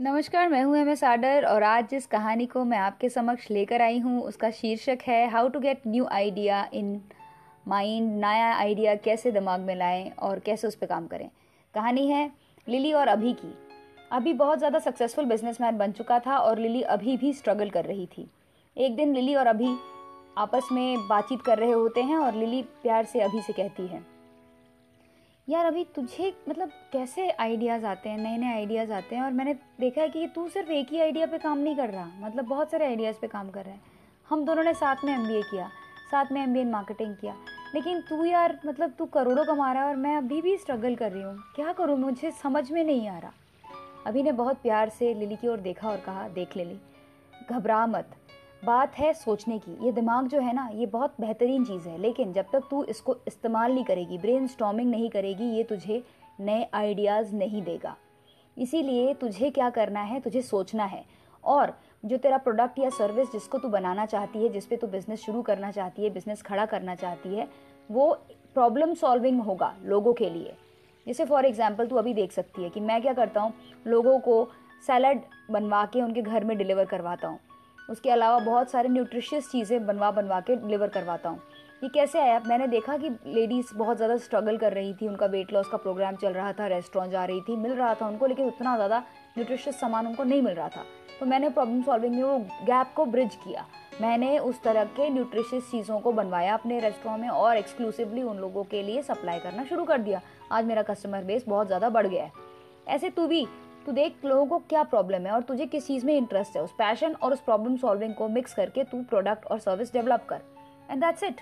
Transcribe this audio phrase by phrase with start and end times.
[0.00, 3.82] नमस्कार, मैं हूँ एम एस आडर और आज जिस कहानी को मैं आपके समक्ष लेकर
[3.82, 7.00] आई हूँ, उसका शीर्षक है how to get new idea in
[7.68, 11.28] mind नया आइडिया कैसे दिमाग में लाएँ और कैसे उस पर काम करें?
[11.74, 12.30] कहानी है
[12.66, 13.52] लिली और अभी की।
[14.12, 18.06] अभी बहुत ज़्यादा सक्सेसफुल बिजनेसमैन बन चुका था और लिली अभी भी स्ट्रगल कर रही
[18.06, 18.26] थी।
[18.76, 19.76] एक दिन लिली और अभी
[20.38, 24.09] आपस में बातचीत कर रहे होते हैं और लिली प्यार से अभी से कहती है
[25.50, 29.22] यार अभी तुझे मतलब कैसे आइडियाज़ आते हैं नए नए आइडियाज़ आते हैं?
[29.22, 32.06] और मैंने देखा है कि तू सिर्फ़ एक ही आइडिया पे काम नहीं कर रहा।
[32.18, 33.80] मतलब बहुत सारे आइडियाज़ पे काम कर रहा है।
[34.30, 35.68] हम दोनों ने साथ में एमबीए किया,
[36.10, 37.34] साथ में एम इन मार्केटिंग किया।
[37.74, 41.12] लेकिन तू यार मतलब तू करोड़ों कमा रहा है और मैं अभी भी स्ट्रगल कर
[41.12, 41.96] रही हूँ। क्या करूँ?
[41.96, 43.32] मुझे समझ में नहीं आ रहा।
[44.06, 46.78] अभी ने बहुत प्यार से लिली की ओर देखा और कहा, देख लिली
[47.50, 48.16] घबरा मत।
[48.62, 52.32] बात है सोचने की। ये दिमाग जो है ना, ये बहुत बेहतरीन चीज़ है। लेकिन
[52.32, 56.02] जब तक तू इसको इस्तेमाल नहीं करेगी ब्रेन स्टॉमिंग नहीं करेगी, ये तुझे
[56.40, 57.96] नए आइडियाज़ नहीं देगा।
[58.56, 61.04] इसीलिए तुझे क्या करना है, तुझे सोचना है।
[61.44, 61.72] और
[62.04, 65.42] जो तेरा प्रोडक्ट या सर्विस जिसको तू बनाना चाहती है, जिस पे तू बिज़नेस शुरू
[65.42, 67.48] करना चाहती है बिज़नेस खड़ा करना चाहती है,
[67.90, 68.12] वो
[68.54, 70.54] प्रॉब्लम सॉल्विंग होगा लोगों के लिए।
[71.06, 73.52] जैसे फॉर एग्ज़ाम्पल तू अभी देख सकती है कि मैं क्या करता हूँ,
[73.86, 74.44] लोगों को
[74.86, 77.38] सैलड बनवा के उनके घर में डिलीवर करवाता हूँ।
[77.90, 81.40] उसके अलावा बहुत सारे न्यूट्रिशियस चीज़ें बनवा बनवा के डिलीवर करवाता हूँ।
[81.82, 82.40] ये कैसे आया?
[82.46, 86.16] मैंने देखा कि लेडीज़ बहुत ज़्यादा स्ट्रगल कर रही थी, उनका वेट लॉस का प्रोग्राम
[86.16, 88.98] चल रहा था रेस्टोरेंट जा रही थी, मिल रहा था उनको, लेकिन उतना ज़्यादा
[89.38, 90.84] न्यूट्रिशियस सामान उनको नहीं मिल रहा था।
[91.20, 93.64] तो मैंने प्रॉब्लम सॉल्विंग में वो गैप को ब्रिज किया।
[94.00, 98.64] मैंने उस तरह के न्यूट्रिशियस चीज़ों को बनवाया अपने रेस्टोरेंट में और एक्सक्लूसिवली उन लोगों
[98.64, 100.20] के लिए सप्लाई करना शुरू कर दिया।
[100.52, 102.32] आज मेरा कस्टमर बेस बहुत ज़्यादा बढ़ गया है।
[102.88, 103.46] ऐसे तू भी
[103.86, 106.62] तू देख, लोगों को क्या प्रॉब्लम है और तुझे किस चीज़ में इंटरेस्ट है?
[106.62, 110.42] उस पैशन और उस प्रॉब्लम सॉल्विंग को मिक्स करके तू प्रोडक्ट और सर्विस डेवलप कर।
[110.90, 111.40] एंड दैट्स इट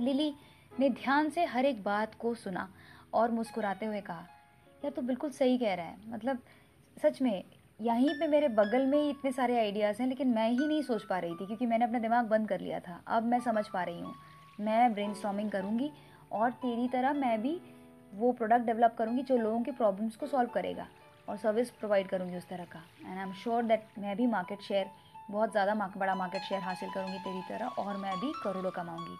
[0.00, 0.32] लिली
[0.72, 2.68] ने ध्यान से हर एक बात को सुना
[3.14, 4.26] और मुस्कुराते हुए कहा,
[4.82, 6.38] यार तो बिल्कुल सही कह रहा है। मतलब
[6.96, 7.44] सच में,
[7.80, 11.04] यहीं पे मेरे बगल में ही इतने सारे आइडियाज़ हैं, लेकिन मैं ही नहीं सोच
[11.04, 13.82] पा रही थी, क्योंकि मैंने अपना दिमाग बंद कर लिया था। अब मैं समझ पा
[13.82, 14.14] रही हूँ।
[14.60, 15.90] मैं ब्रेन करूँगी
[16.32, 17.60] और तेरी तरह मैं भी
[18.12, 20.86] वो प्रोडक्ट डेवलप करूँगी जो लोगों की प्रॉब्लम्स को सॉल्व करेगा।
[21.28, 24.62] और सर्विस प्रोवाइड करूँगी उस तरह का। And I am sure that मैं भी मार्केट
[24.62, 24.86] शेयर
[25.30, 29.16] बहुत ज़्यादा बड़ा मार्केट शेयर हासिल करूँगी तेरी तरह और मैं भी करोड़ों कमाऊँगी।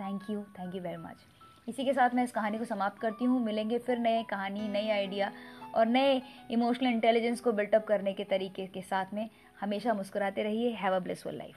[0.00, 1.24] Thank you thank you very much
[1.68, 4.90] इसी के साथ मैं इस कहानी को समाप्त करती हूँ। मिलेंगे फिर नए कहानी नए
[4.90, 5.30] आइडिया
[5.74, 6.20] और नए
[6.50, 9.28] इमोशनल इंटेलिजेंस को बिल्टअप करने के तरीके के साथ में।
[9.60, 11.56] हमेशा मुस्कुराते रहिए। Have a blessful life